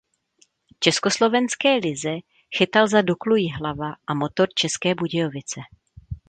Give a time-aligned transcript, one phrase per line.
[0.73, 2.15] V československé lize
[2.57, 5.61] chytal za Duklu Jihlava a Motor České Budějovice.